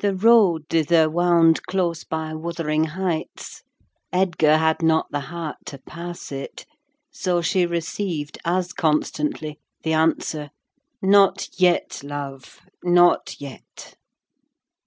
The 0.00 0.14
road 0.14 0.64
thither 0.68 1.08
wound 1.08 1.62
close 1.62 2.04
by 2.04 2.34
Wuthering 2.34 2.84
Heights. 2.84 3.62
Edgar 4.12 4.58
had 4.58 4.82
not 4.82 5.06
the 5.10 5.20
heart 5.32 5.56
to 5.64 5.78
pass 5.78 6.30
it; 6.30 6.66
so 7.10 7.40
she 7.40 7.64
received 7.64 8.36
as 8.44 8.74
constantly 8.74 9.58
the 9.82 9.94
answer, 9.94 10.50
"Not 11.00 11.48
yet, 11.58 12.02
love: 12.04 12.60
not 12.82 13.36
yet." 13.40 13.96